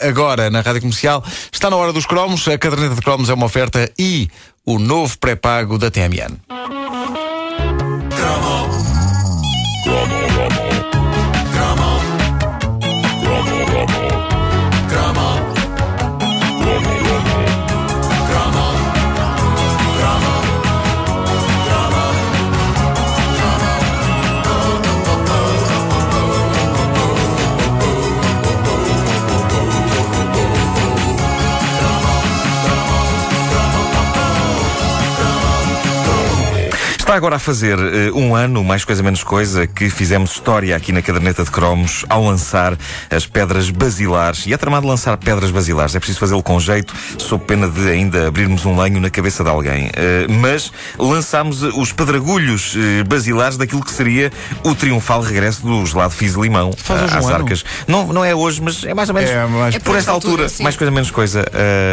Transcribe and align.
agora 0.00 0.50
na 0.50 0.60
Rádio 0.60 0.80
Comercial. 0.80 1.24
Está 1.52 1.70
na 1.70 1.76
hora 1.76 1.92
dos 1.92 2.06
cromos. 2.06 2.46
A 2.48 2.58
caderneta 2.58 2.94
de 2.94 3.00
cromos 3.00 3.28
é 3.28 3.34
uma 3.34 3.46
oferta 3.46 3.90
e 3.98 4.28
o 4.64 4.78
novo 4.78 5.18
pré-pago 5.18 5.78
da 5.78 5.90
TMN. 5.90 6.79
Está 37.10 37.16
agora 37.16 37.34
a 37.34 37.38
fazer 37.40 37.76
uh, 37.76 38.16
um 38.16 38.36
ano, 38.36 38.62
mais 38.62 38.84
coisa 38.84 39.02
menos 39.02 39.24
coisa, 39.24 39.66
que 39.66 39.90
fizemos 39.90 40.30
história 40.30 40.76
aqui 40.76 40.92
na 40.92 41.02
caderneta 41.02 41.42
de 41.42 41.50
cromos 41.50 42.04
ao 42.08 42.22
lançar 42.22 42.78
as 43.10 43.26
pedras 43.26 43.68
basilares. 43.68 44.46
E 44.46 44.52
é 44.52 44.56
tramado 44.56 44.86
lançar 44.86 45.16
pedras 45.16 45.50
basilares. 45.50 45.96
É 45.96 45.98
preciso 45.98 46.20
fazê-lo 46.20 46.40
com 46.40 46.60
jeito, 46.60 46.94
sob 47.18 47.44
pena 47.46 47.68
de 47.68 47.90
ainda 47.90 48.28
abrirmos 48.28 48.64
um 48.64 48.80
lenho 48.80 49.00
na 49.00 49.10
cabeça 49.10 49.42
de 49.42 49.50
alguém. 49.50 49.88
Uh, 49.88 49.90
mas 50.40 50.70
lançámos 50.96 51.64
os 51.64 51.90
pedragulhos 51.90 52.76
uh, 52.76 53.04
basilares 53.08 53.56
daquilo 53.56 53.84
que 53.84 53.90
seria 53.90 54.30
o 54.62 54.72
triunfal 54.72 55.20
regresso 55.20 55.62
do 55.62 55.84
gelado 55.84 56.14
Fiz 56.14 56.34
Limão 56.34 56.70
Faz 56.76 57.12
às 57.12 57.24
um 57.24 57.28
ano. 57.28 57.38
arcas. 57.38 57.64
Não, 57.88 58.06
não 58.12 58.24
é 58.24 58.36
hoje, 58.36 58.62
mas 58.62 58.84
é 58.84 58.94
mais 58.94 59.08
ou 59.08 59.16
menos 59.16 59.30
É 59.30 59.46
mais- 59.46 59.78
por 59.78 59.96
esta 59.96 60.12
altura, 60.12 60.48
sim. 60.48 60.62
mais 60.62 60.76
coisa 60.76 60.92
menos 60.92 61.10
coisa. 61.10 61.44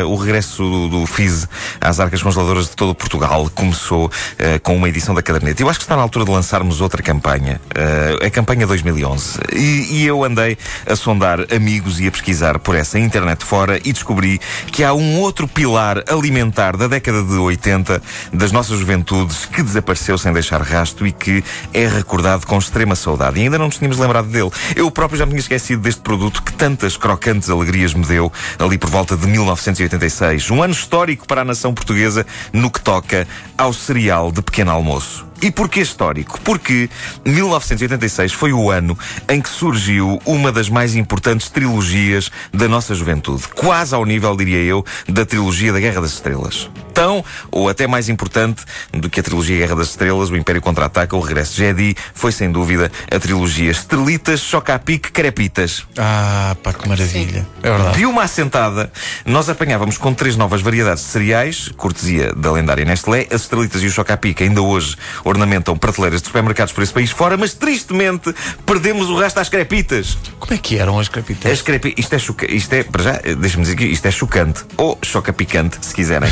o 0.07 0.15
regresso 0.15 0.61
do, 0.61 0.89
do 0.89 1.05
Fiz 1.07 1.47
às 1.81 1.99
arcas 1.99 2.21
congeladoras 2.21 2.65
de 2.69 2.75
todo 2.75 2.93
Portugal 2.93 3.49
começou 3.55 4.11
eh, 4.37 4.59
com 4.59 4.75
uma 4.75 4.87
edição 4.87 5.06
da 5.13 5.21
caderneta. 5.21 5.61
Eu 5.61 5.69
acho 5.69 5.79
que 5.79 5.85
está 5.85 5.95
na 5.95 6.01
altura 6.01 6.25
de 6.25 6.31
lançarmos 6.31 6.81
outra 6.81 7.01
campanha, 7.01 7.59
eh, 7.73 8.25
a 8.25 8.29
campanha 8.29 8.65
2011. 8.65 9.39
E, 9.53 9.87
e 9.91 10.05
eu 10.05 10.23
andei 10.23 10.57
a 10.85 10.95
sondar 10.95 11.39
amigos 11.53 11.99
e 11.99 12.07
a 12.07 12.11
pesquisar 12.11 12.59
por 12.59 12.75
essa 12.75 12.99
internet 12.99 13.43
fora 13.43 13.79
e 13.83 13.93
descobri 13.93 14.39
que 14.71 14.83
há 14.83 14.93
um 14.93 15.19
outro 15.19 15.47
pilar 15.47 16.03
alimentar 16.09 16.77
da 16.77 16.87
década 16.87 17.23
de 17.23 17.33
80 17.33 18.01
das 18.33 18.51
nossas 18.51 18.79
juventudes 18.79 19.45
que 19.45 19.61
desapareceu 19.61 20.17
sem 20.17 20.31
deixar 20.33 20.61
rasto 20.61 21.05
e 21.05 21.11
que 21.11 21.43
é 21.73 21.87
recordado 21.87 22.45
com 22.45 22.57
extrema 22.57 22.95
saudade. 22.95 23.39
E 23.39 23.43
ainda 23.43 23.57
não 23.57 23.65
nos 23.65 23.77
tínhamos 23.77 23.97
lembrado 23.97 24.27
dele. 24.27 24.51
Eu 24.75 24.89
próprio 24.91 25.17
já 25.17 25.25
me 25.25 25.31
tinha 25.31 25.41
esquecido 25.41 25.81
deste 25.81 26.01
produto 26.01 26.41
que 26.41 26.53
tantas 26.53 26.97
crocantes 26.97 27.49
alegrias 27.49 27.93
me 27.93 28.05
deu 28.05 28.31
ali 28.59 28.77
por 28.77 28.89
volta 28.89 29.15
de 29.15 29.27
1986. 29.27 30.51
Um 30.51 30.63
ano 30.63 30.73
histórico 30.73 31.27
para 31.27 31.41
a 31.41 31.45
nação 31.45 31.73
portuguesa 31.73 32.25
no 32.51 32.69
que 32.69 32.81
toca 32.81 33.27
ao 33.57 33.73
cereal 33.73 34.31
de 34.31 34.41
pequeno 34.41 34.71
almoço. 34.71 35.26
E 35.41 35.51
porquê 35.51 35.81
histórico? 35.81 36.39
Porque 36.41 36.89
1986 37.23 38.33
foi 38.33 38.51
o 38.51 38.71
ano 38.71 38.97
em 39.29 39.39
que 39.39 39.49
surgiu 39.49 40.19
uma 40.25 40.51
das 40.51 40.67
mais 40.67 40.95
importantes 40.95 41.49
trilogias 41.49 42.31
da 42.51 42.67
nossa 42.67 42.95
juventude. 42.95 43.43
Quase 43.49 43.93
ao 43.93 44.03
nível, 44.03 44.35
diria 44.35 44.63
eu, 44.63 44.83
da 45.07 45.25
trilogia 45.25 45.71
da 45.71 45.79
Guerra 45.79 46.01
das 46.01 46.13
Estrelas. 46.13 46.69
Tão, 46.93 47.23
ou 47.51 47.69
até 47.69 47.85
mais 47.85 48.09
importante 48.09 48.63
do 48.91 49.07
que 49.07 49.19
a 49.19 49.23
trilogia 49.23 49.59
Guerra 49.59 49.75
das 49.75 49.89
Estrelas, 49.89 50.31
o 50.31 50.35
Império 50.35 50.59
Contra-Ataca, 50.59 51.15
o 51.15 51.19
Regresso 51.19 51.53
de 51.53 51.59
Jedi, 51.59 51.95
foi 52.15 52.31
sem 52.31 52.51
dúvida 52.51 52.91
a 53.11 53.19
trilogia 53.19 53.69
Estrelitas, 53.69 54.39
Chocapic, 54.39 55.11
Crepitas. 55.11 55.85
Ah, 55.95 56.55
pá, 56.63 56.73
que 56.73 56.89
maravilha. 56.89 57.47
É 57.61 57.69
verdade. 57.69 57.97
De 57.99 58.05
uma 58.07 58.23
assentada, 58.23 58.91
nós 59.23 59.47
apanhávamos 59.47 59.99
com 59.99 60.11
três 60.11 60.35
novas 60.35 60.61
variedades 60.61 61.03
de 61.03 61.09
cereais, 61.11 61.71
cortesia 61.77 62.33
da 62.33 62.51
lendária 62.51 62.83
Nestlé. 62.83 63.27
As 63.29 63.41
estrelitas 63.41 63.83
e 63.83 63.85
o 63.85 63.91
chocapic 63.91 64.41
ainda 64.41 64.63
hoje 64.63 64.97
ornamentam 65.27 65.77
prateleiras 65.77 66.21
de 66.21 66.27
supermercados 66.27 66.73
por 66.73 66.83
esse 66.83 66.93
país 66.93 67.11
fora, 67.11 67.37
mas 67.37 67.53
tristemente 67.53 68.33
perdemos 68.65 69.09
o 69.09 69.17
resto 69.17 69.39
às 69.39 69.49
crepitas. 69.49 70.17
Como 70.39 70.53
é 70.53 70.57
que 70.57 70.77
eram 70.77 70.99
as 70.99 71.07
crepitas? 71.07 71.51
As 71.51 71.61
crepi... 71.61 71.93
Isto 71.97 72.15
é 72.15 72.19
choca... 72.19 72.51
Isto 72.51 72.73
é, 72.73 72.83
para 72.83 73.03
já, 73.03 73.21
eh, 73.23 73.35
deixa-me 73.35 73.63
dizer 73.63 73.75
que 73.75 73.85
isto 73.85 74.05
é 74.05 74.11
chocante. 74.11 74.63
Ou 74.77 74.97
choca 75.03 75.33
picante, 75.33 75.77
se 75.81 75.93
quiserem. 75.93 76.31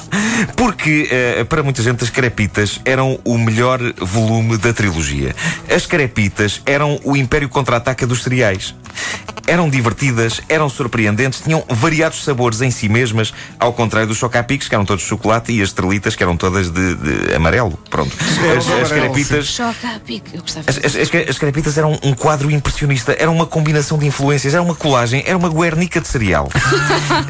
Porque, 0.56 1.08
eh, 1.10 1.44
para 1.44 1.62
muita 1.62 1.82
gente, 1.82 2.02
as 2.02 2.10
crepitas 2.10 2.80
eram 2.84 3.18
o 3.24 3.36
melhor 3.38 3.80
volume 3.98 4.56
da 4.56 4.72
trilogia. 4.72 5.34
As 5.68 5.86
crepitas 5.86 6.62
eram 6.64 7.00
o 7.04 7.16
império 7.16 7.48
contra-ataca 7.48 8.06
dos 8.06 8.22
cereais. 8.22 8.74
Eram 9.46 9.68
divertidas, 9.68 10.40
eram 10.48 10.68
surpreendentes, 10.68 11.40
tinham 11.40 11.64
variados 11.68 12.24
sabores 12.24 12.60
em 12.60 12.70
si 12.70 12.88
mesmas, 12.88 13.32
ao 13.58 13.72
contrário 13.72 14.08
dos 14.08 14.18
chocapics, 14.18 14.68
que 14.68 14.74
eram 14.74 14.84
todos 14.84 15.02
de 15.02 15.08
chocolate, 15.08 15.52
e 15.52 15.62
as 15.62 15.68
estrelitas, 15.68 16.14
que 16.14 16.22
eram 16.22 16.36
todas 16.36 16.70
de, 16.70 16.94
de 16.94 17.34
amarelo. 17.34 17.78
Pronto. 17.88 18.14
As, 18.56 18.68
as 18.68 18.92
crepitas. 18.92 19.58
As, 20.66 20.78
as, 20.78 20.96
as, 20.96 21.28
as 21.28 21.38
crepitas 21.38 21.78
eram 21.78 21.98
um 22.02 22.14
quadro 22.14 22.50
impressionista, 22.50 23.16
era 23.18 23.30
uma 23.30 23.46
combinação 23.46 23.98
de 23.98 24.06
influências, 24.06 24.54
era 24.54 24.62
uma 24.62 24.74
colagem, 24.74 25.22
era 25.26 25.36
uma 25.36 25.48
guernica 25.48 26.00
de 26.00 26.08
cereal. 26.08 26.48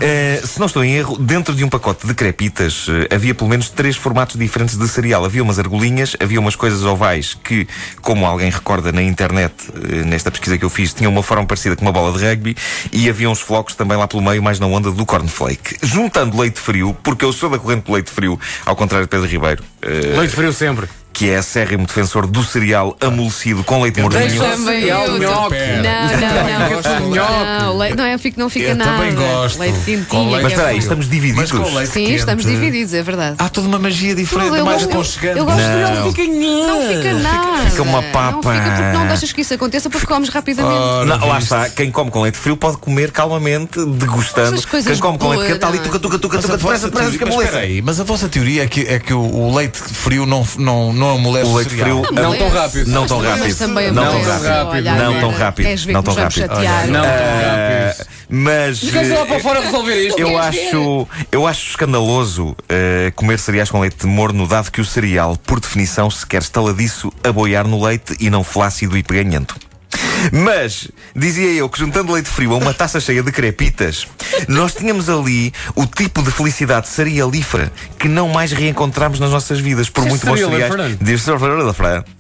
Eh, 0.03 0.41
se 0.45 0.59
não 0.59 0.67
estou 0.67 0.85
em 0.85 0.95
erro, 0.95 1.19
dentro 1.19 1.55
de 1.55 1.63
um 1.65 1.69
pacote 1.69 2.07
de 2.07 2.15
crepitas 2.15 2.87
eh, 2.89 3.15
havia 3.15 3.35
pelo 3.35 3.51
menos 3.51 3.69
três 3.69 3.97
formatos 3.97 4.37
diferentes 4.39 4.77
de 4.77 4.89
cereal. 4.89 5.25
Havia 5.25 5.43
umas 5.43 5.59
argolinhas, 5.59 6.17
havia 6.21 6.41
umas 6.41 6.57
coisas 6.57 6.85
ovais 6.85 7.35
que, 7.35 7.67
como 8.01 8.25
alguém 8.25 8.51
recorda 8.51 8.93
na 8.93 9.03
internet, 9.03 9.53
eh, 9.75 10.05
nesta 10.05 10.31
pesquisa 10.31 10.57
que 10.57 10.65
eu 10.65 10.71
fiz, 10.71 10.95
tinham 10.95 11.13
uma 11.13 11.23
forma 11.23 11.45
parecida 11.45 11.77
com 11.77 11.83
uma 11.83 11.93
bola 11.93 12.10
de 12.13 12.25
rugby 12.25 12.57
e 12.93 13.09
havia 13.09 13.29
uns 13.31 13.41
flocos 13.41 13.75
também 13.75 13.97
lá 13.97 14.07
pelo 14.09 14.23
meio, 14.23 14.43
mais 14.43 14.59
na 14.61 14.67
onda 14.67 14.91
do 14.91 15.05
cornflake. 15.07 15.77
Juntando 15.83 16.39
leite 16.41 16.59
frio, 16.61 16.97
porque 17.03 17.25
eu 17.25 17.33
sou 17.33 17.51
da 17.51 17.59
corrente 17.59 17.85
do 17.87 17.93
leite 17.93 18.11
frio, 18.11 18.39
ao 18.65 18.77
contrário 18.77 19.07
de 19.07 19.11
Pedro 19.11 19.27
Ribeiro. 19.27 19.63
eh, 19.83 20.17
Leite 20.19 20.35
frio 20.35 20.53
sempre. 20.53 20.89
Que 21.21 21.29
é 21.29 21.37
acérrimo 21.37 21.87
defensor 21.87 22.27
do 22.27 22.43
cereal 22.43 22.97
amolecido 22.99 23.63
com 23.63 23.83
leite 23.83 24.01
mordinho. 24.01 24.27
Deixa- 24.27 24.43
Também 24.57 24.85
eu. 24.85 25.19
nhoque. 25.19 25.55
Não, 25.55 26.03
não, 26.03 26.69
Fica 26.79 26.83
tudo 26.83 27.01
não. 27.01 27.11
nhoque. 27.11 27.61
Não, 27.61 27.77
leite- 27.77 27.97
não, 27.99 28.05
é, 28.07 28.17
fica- 28.17 28.41
não 28.41 28.49
fica 28.49 28.69
Eu 28.69 28.75
nada. 28.77 28.91
também 28.93 29.15
gosto. 29.15 29.59
Leite 29.61 29.79
Com 29.79 29.85
quentinho. 29.85 30.31
leite 30.31 30.43
Mas 30.43 30.45
é 30.45 30.47
espera 30.55 30.69
aí, 30.69 30.75
bom. 30.77 30.81
estamos 30.81 31.11
divididos. 31.11 31.53
Mas 31.53 31.53
com 31.69 31.75
leite 31.77 31.93
Sim, 31.93 32.05
quente, 32.07 32.15
estamos 32.21 32.45
divididos, 32.47 32.95
é 32.95 33.03
verdade. 33.03 33.37
Há 33.39 33.49
toda 33.51 33.69
uma 33.69 33.79
magia 33.79 34.15
diferente, 34.15 34.57
eu, 34.57 34.65
mais 34.65 34.79
gosto- 34.85 34.93
aconchegante. 34.95 35.39
eu 35.41 35.45
gosto 35.45 35.61
Não. 35.61 36.11
fica 36.11 36.25
Não 36.25 36.89
fica 36.89 37.13
nada. 37.13 37.71
fica 37.71 37.83
uma 37.83 38.01
Não 38.01 38.13
papa. 38.13 38.53
fica 38.55 38.65
porque 38.71 38.83
não 38.97 39.07
deixas 39.07 39.33
que 39.33 39.41
isso 39.43 39.53
aconteça 39.53 39.91
porque 39.91 40.07
comes 40.07 40.31
rapidamente. 40.31 40.75
Ora, 40.75 41.05
Não, 41.05 41.29
lá 41.29 41.35
viste? 41.39 41.53
está. 41.55 41.69
Quem 41.69 41.91
come 41.91 42.11
com 42.11 42.23
leite 42.23 42.39
frio 42.39 42.57
pode 42.57 42.79
comer 42.79 43.11
calmamente, 43.11 43.79
degustando. 43.85 44.55
Essas 44.55 44.65
coisas 44.65 44.91
Quem 44.91 44.99
come 45.03 45.19
com 45.19 45.29
leite 45.29 45.43
quente 45.43 45.55
está 45.57 45.69
ali, 45.69 45.77
boas. 45.77 45.87
tuca, 45.89 45.99
tuca, 45.99 46.19
tuca, 46.19 46.37
Mas 46.37 46.45
a 46.47 46.49
tuca, 46.49 46.59
vossa 46.63 46.73
depressa, 46.73 46.87
depressa, 46.89 47.11
teoria- 47.11 47.19
que 47.19 47.25
mas 47.37 47.45
espera 47.45 47.59
aí, 47.67 47.83
mas 47.83 48.01
a 48.01 48.05
vossa 48.05 48.27
teoria 48.27 48.63
é 48.65 48.67
que, 48.67 48.81
é 48.87 48.99
que 48.99 49.13
o, 49.13 49.21
o 49.21 49.55
leite 49.55 49.79
frio 49.79 50.25
não, 50.25 50.47
não, 50.57 50.93
não 50.95 51.10
amolece 51.17 51.47
O 51.47 51.53
o, 51.53 51.57
leite 51.57 51.75
frio 51.75 52.03
Não 52.13 52.37
tão 52.37 52.49
rápido. 52.49 52.91
Não 52.91 53.07
tão 53.07 53.19
Mas 53.21 53.39
rápido. 53.39 53.59
também 53.59 53.91
Não 53.91 54.05
tão 54.05 54.23
rápido. 54.23 54.85
Não 54.85 55.21
tão 55.21 55.31
rápido. 55.31 55.69
Não 55.93 56.03
tão 56.03 56.15
nos 56.15 56.15
vamos 56.15 56.37
rápido. 56.37 56.57
chatear? 56.57 56.87
Não 56.89 57.03
tão 57.03 57.11
rápido. 57.11 58.07
Mas 58.33 58.83
lá 58.83 59.27
para 59.27 59.37
eh, 59.37 59.41
fora 59.41 59.61
resolver 59.61 60.07
isto. 60.07 60.21
eu 60.21 60.39
acho, 60.39 61.09
eu 61.33 61.47
acho 61.49 61.71
escandaloso 61.71 62.57
eh, 62.69 63.13
comer 63.17 63.39
cereais 63.41 63.71
com 63.71 63.81
leite 63.81 64.07
morno, 64.07 64.47
dado 64.47 64.71
que 64.71 64.81
o 64.81 64.85
cereal, 64.85 65.37
por 65.37 65.59
definição, 65.59 66.09
se 66.09 66.25
quer 66.25 66.41
estaladiço 66.41 67.13
a 67.25 67.33
boiar 67.33 67.67
no 67.67 67.85
leite 67.85 68.17
e 68.21 68.31
não 68.31 68.45
flácido 68.45 68.97
e 68.97 69.03
peganhento. 69.03 69.57
Mas, 70.33 70.89
dizia 71.15 71.51
eu 71.53 71.69
que 71.69 71.79
juntando 71.79 72.13
leite 72.13 72.29
frio 72.29 72.53
a 72.53 72.57
uma 72.57 72.75
taça 72.75 73.01
cheia 73.01 73.23
de 73.23 73.33
crepitas, 73.33 74.07
nós 74.49 74.75
tínhamos 74.75 75.09
ali 75.09 75.53
o 75.75 75.87
tipo 75.87 76.23
de 76.23 76.31
felicidade 76.31 76.89
cerealífera 76.89 77.73
que 77.99 78.09
não 78.09 78.29
mais 78.29 78.53
reencontramos 78.53 79.21
nas 79.21 79.31
nossas 79.31 79.61
vidas, 79.61 79.89
por 79.89 80.05
muito 80.05 80.25
bons 80.27 80.39
cereais. 80.39 80.69
Fernando? 80.69 80.99
Diz 81.01 81.25
Fernando. 81.25 82.11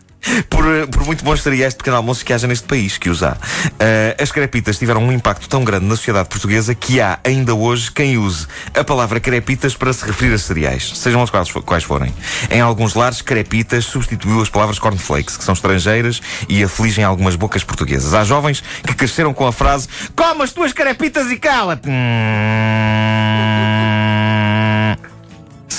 Por, 0.48 0.64
eh, 0.66 0.86
por 0.86 1.04
muito 1.04 1.24
bons 1.24 1.42
cereais 1.42 1.72
de 1.72 1.78
pequeno 1.78 1.96
almoço 1.96 2.24
que 2.24 2.32
haja 2.32 2.46
neste 2.46 2.66
país, 2.66 2.98
que 2.98 3.08
os 3.08 3.22
há. 3.22 3.36
Eh, 3.78 4.16
as 4.20 4.30
crepitas 4.30 4.78
tiveram 4.78 5.02
um 5.02 5.10
impacto 5.10 5.48
tão 5.48 5.64
grande 5.64 5.86
na 5.86 5.96
sociedade 5.96 6.28
portuguesa 6.28 6.74
que 6.74 7.00
há 7.00 7.18
ainda 7.24 7.54
hoje 7.54 7.90
quem 7.90 8.18
use 8.18 8.46
a 8.74 8.84
palavra 8.84 9.18
crepitas 9.18 9.74
para 9.74 9.92
se 9.92 10.04
referir 10.04 10.34
a 10.34 10.38
cereais, 10.38 10.92
sejam 10.94 11.22
os 11.22 11.30
quais, 11.30 11.50
quais 11.50 11.84
forem. 11.84 12.14
Em 12.50 12.60
alguns 12.60 12.94
lares, 12.94 13.22
crepitas 13.22 13.86
substituiu 13.86 14.42
as 14.42 14.50
palavras 14.50 14.78
cornflakes, 14.78 15.36
que 15.36 15.44
são 15.44 15.54
estrangeiras 15.54 16.20
e 16.48 16.62
afligem 16.62 17.04
algumas 17.04 17.34
bocas 17.36 17.64
portuguesas. 17.64 18.12
Há 18.12 18.24
jovens 18.24 18.62
que 18.86 18.94
cresceram 18.94 19.32
com 19.32 19.46
a 19.46 19.52
frase 19.52 19.88
Coma 20.14 20.44
as 20.44 20.52
tuas 20.52 20.72
crepitas 20.72 21.30
e 21.30 21.36
cala-te! 21.36 21.88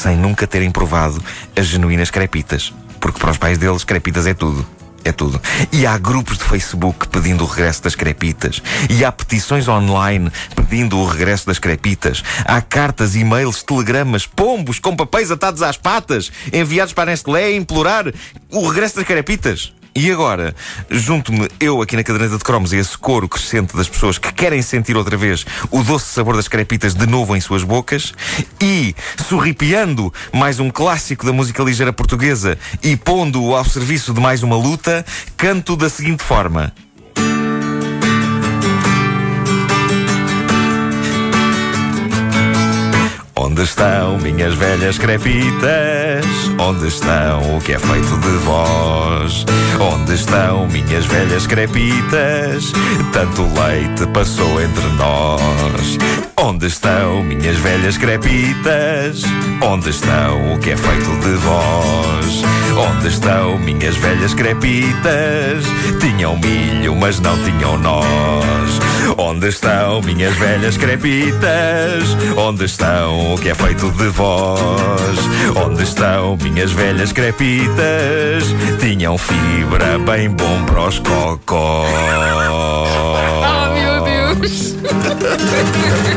sem 0.01 0.17
nunca 0.17 0.47
terem 0.47 0.71
provado 0.71 1.23
as 1.55 1.67
genuínas 1.67 2.09
crepitas. 2.09 2.73
Porque 3.11 3.19
para 3.19 3.31
os 3.31 3.37
pais 3.37 3.57
deles, 3.57 3.83
crepitas 3.83 4.25
é 4.25 4.33
tudo. 4.33 4.65
É 5.03 5.11
tudo. 5.11 5.41
E 5.71 5.85
há 5.85 5.97
grupos 5.97 6.37
de 6.37 6.43
Facebook 6.43 7.07
pedindo 7.07 7.43
o 7.43 7.47
regresso 7.47 7.83
das 7.83 7.95
crepitas. 7.95 8.61
E 8.89 9.03
há 9.03 9.11
petições 9.11 9.67
online 9.67 10.31
pedindo 10.55 10.97
o 10.97 11.05
regresso 11.05 11.47
das 11.47 11.59
crepitas. 11.59 12.23
Há 12.45 12.61
cartas, 12.61 13.15
e-mails, 13.15 13.63
telegramas, 13.63 14.25
pombos 14.27 14.79
com 14.79 14.95
papéis 14.95 15.31
atados 15.31 15.61
às 15.61 15.75
patas 15.75 16.31
enviados 16.53 16.93
para 16.93 17.09
a 17.09 17.13
Nestlé 17.13 17.45
a 17.45 17.55
implorar 17.55 18.13
o 18.51 18.67
regresso 18.67 18.97
das 18.97 19.05
crepitas. 19.05 19.73
E 19.93 20.09
agora, 20.09 20.55
junto-me 20.89 21.49
eu 21.59 21.81
aqui 21.81 21.97
na 21.97 22.03
caderneta 22.03 22.37
de 22.37 22.43
cromos 22.45 22.71
e 22.71 22.77
esse 22.77 22.97
coro 22.97 23.27
crescente 23.27 23.75
das 23.75 23.89
pessoas 23.89 24.17
que 24.17 24.31
querem 24.31 24.61
sentir 24.61 24.95
outra 24.95 25.17
vez 25.17 25.45
o 25.69 25.83
doce 25.83 26.05
sabor 26.05 26.37
das 26.37 26.47
crepitas 26.47 26.93
de 26.93 27.05
novo 27.05 27.35
em 27.35 27.41
suas 27.41 27.65
bocas 27.65 28.13
e 28.61 28.95
sorripiando 29.27 30.13
mais 30.31 30.61
um 30.61 30.69
clássico 30.69 31.25
da 31.25 31.33
música 31.33 31.61
ligeira 31.61 31.91
portuguesa 31.91 32.57
e 32.81 32.95
pondo-o 32.95 33.53
ao 33.53 33.65
serviço 33.65 34.13
de 34.13 34.21
mais 34.21 34.43
uma 34.43 34.55
luta, 34.55 35.05
canto 35.35 35.75
da 35.75 35.89
seguinte 35.89 36.23
forma. 36.23 36.73
Onde 43.51 43.63
estão 43.63 44.17
minhas 44.17 44.53
velhas 44.53 44.97
crepitas? 44.97 46.25
Onde 46.57 46.87
estão 46.87 47.57
o 47.57 47.59
que 47.59 47.73
é 47.73 47.79
feito 47.79 48.17
de 48.21 48.37
vós? 48.45 49.45
Onde 49.77 50.13
estão 50.13 50.67
minhas 50.67 51.05
velhas 51.05 51.45
crepitas? 51.45 52.71
Tanto 53.11 53.41
leite 53.59 54.07
passou 54.13 54.61
entre 54.61 54.87
nós. 54.91 55.50
Onde 56.61 56.67
estão 56.67 57.23
minhas 57.23 57.57
velhas 57.57 57.97
crepitas? 57.97 59.23
Onde 59.63 59.89
estão 59.89 60.53
o 60.53 60.59
que 60.59 60.69
é 60.69 60.77
feito 60.77 61.09
de 61.19 61.33
vós? 61.37 62.43
Onde 62.77 63.07
estão 63.07 63.57
minhas 63.57 63.97
velhas 63.97 64.35
crepitas? 64.35 65.65
Tinham 65.99 66.37
milho, 66.37 66.95
mas 66.95 67.19
não 67.19 67.35
tinham 67.43 67.79
nós. 67.79 68.79
Onde 69.17 69.47
estão 69.47 70.03
minhas 70.03 70.35
velhas 70.35 70.77
crepitas? 70.77 72.15
Onde 72.37 72.65
estão 72.65 73.33
o 73.33 73.39
que 73.39 73.49
é 73.49 73.55
feito 73.55 73.89
de 73.93 74.09
vós? 74.09 75.17
Onde 75.65 75.81
estão 75.81 76.37
minhas 76.43 76.71
velhas 76.71 77.11
crepitas? 77.11 78.45
Tinham 78.79 79.17
fibra 79.17 79.97
bem 79.97 80.29
bom 80.29 80.63
para 80.65 80.89
os 80.89 80.99
cocós. 80.99 81.89
Oh, 82.51 83.73
meu 83.73 84.03
Deus! 84.03 84.75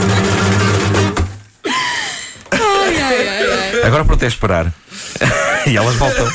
Agora 3.95 4.05
pronto 4.07 4.25
é 4.25 4.27
esperar. 4.27 4.73
e 5.69 5.77
elas 5.77 5.95
voltam. 5.95 6.27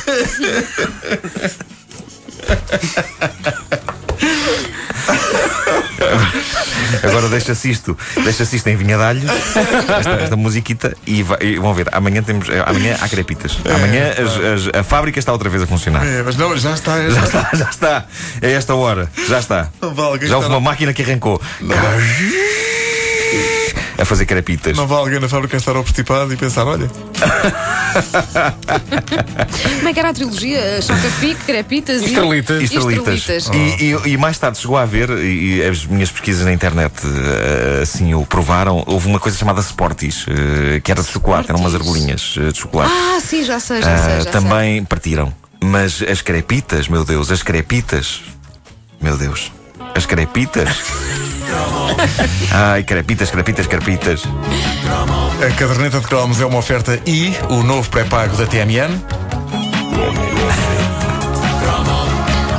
Agora 7.02 7.28
deixa-se 7.28 7.70
isto, 7.70 7.96
deixa-se 8.24 8.56
isto 8.56 8.66
em 8.68 8.76
vinhadalhos, 8.76 9.24
esta, 9.98 10.10
esta 10.22 10.36
musiquita, 10.36 10.94
e, 11.06 11.22
vai- 11.22 11.38
e 11.40 11.56
vão 11.58 11.72
ver, 11.74 11.88
amanhã 11.92 12.22
temos. 12.22 12.48
Amanhã 12.66 12.96
há 13.00 13.08
crepitas. 13.08 13.58
Amanhã 13.64 14.10
as- 14.12 14.66
as- 14.68 14.80
a 14.80 14.82
fábrica 14.82 15.18
está 15.18 15.32
outra 15.32 15.48
vez 15.48 15.62
a 15.62 15.66
funcionar. 15.66 16.04
É, 16.06 16.22
mas 16.22 16.36
não, 16.36 16.56
já 16.56 16.72
está. 16.74 16.96
Já 17.08 17.10
Já 17.20 17.24
está. 17.24 17.40
está, 17.42 17.56
já 17.56 17.70
está. 17.70 18.04
É 18.42 18.52
esta 18.52 18.74
hora, 18.74 19.10
já 19.28 19.38
está. 19.38 19.68
Não 19.80 20.28
Já 20.28 20.36
houve 20.36 20.48
uma 20.48 20.60
máquina 20.60 20.92
que 20.92 21.02
arrancou. 21.02 21.40
A 24.00 24.04
fazer 24.04 24.24
crepitas. 24.24 24.76
Não 24.76 24.86
vai 24.86 24.98
alguém 24.98 25.20
na 25.20 25.28
fábrica 25.28 25.56
estar 25.56 25.76
ao 25.76 25.82
postipado 25.84 26.32
e 26.32 26.36
pensar: 26.36 26.66
olha, 26.66 26.88
Como 29.78 29.88
é 29.88 29.92
que 29.92 29.98
era 30.00 30.08
a 30.10 30.12
trilogia? 30.14 30.80
Choca-pique, 30.82 31.44
crepitas 31.44 32.02
e... 32.02 32.06
Estrelitas. 32.06 32.60
e 32.60 32.64
Estrelitas. 32.64 33.28
estrelitas. 33.28 33.80
E, 33.80 34.08
e- 34.08 34.12
e 34.12 34.16
mais 34.16 34.38
tarde 34.38 34.58
chegou 34.58 34.76
a 34.78 34.82
haver, 34.82 35.10
e, 35.10 35.62
as 35.62 35.84
minhas 35.86 36.10
pesquisas 36.10 36.44
na 36.44 36.52
internet 36.52 36.94
eh, 37.04 37.80
assim 37.82 38.14
o 38.14 38.24
provaram, 38.24 38.82
houve 38.86 39.06
uma 39.08 39.20
coisa 39.20 39.36
chamada 39.36 39.60
Sportis, 39.60 40.24
eh, 40.28 40.80
que 40.80 40.90
era 40.90 41.02
de 41.02 41.08
chocolate, 41.10 41.50
eram 41.50 41.60
umas 41.60 41.74
eh, 41.74 42.52
de 42.52 42.58
chocolate. 42.58 42.90
Ah, 42.92 43.20
sim, 43.20 43.44
já 43.44 43.60
sei, 43.60 43.82
já 43.82 43.98
sei, 43.98 44.20
já 44.22 44.30
também 44.30 44.84
partiram. 44.84 45.32
Mas 45.62 46.02
as 46.02 46.22
crepitas, 46.22 46.88
meu 46.88 47.04
Deus, 47.04 47.30
as 47.30 47.42
crepitas. 47.42 48.22
Meu 49.00 49.16
Deus. 49.16 49.52
As 49.94 50.06
crepitas? 50.06 50.68
Ai, 52.52 52.82
crepitas, 52.82 53.30
crepitas, 53.30 53.66
crepitas. 53.66 54.22
A 55.44 55.50
caderneta 55.54 56.00
de 56.00 56.06
cromos 56.06 56.40
é 56.40 56.46
uma 56.46 56.58
oferta 56.58 57.00
e 57.06 57.34
o 57.48 57.62
novo 57.62 57.88
pré-pago 57.90 58.36
da 58.36 58.46
TMN. 58.46 59.00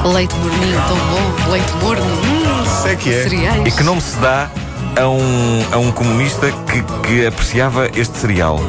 Leite 0.03 0.35
morninho, 0.35 0.81
tão 0.87 0.97
bom. 0.97 1.51
Leite 1.51 1.71
morno. 1.81 2.03
Hum, 2.03 2.83
sei 2.83 2.95
que 2.95 3.13
é. 3.13 3.23
Cereais. 3.23 3.67
E 3.67 3.71
que 3.71 3.83
não 3.83 4.01
se 4.01 4.17
dá 4.17 4.49
a 4.99 5.07
um, 5.07 5.63
a 5.71 5.77
um 5.77 5.91
comunista 5.91 6.51
que, 6.51 6.81
que 7.07 7.25
apreciava 7.25 7.89
este 7.95 8.17
cereal. 8.17 8.59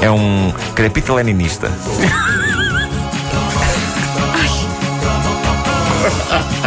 É 0.00 0.10
um 0.10 0.52
crepita 0.74 1.14
leninista. 1.14 1.70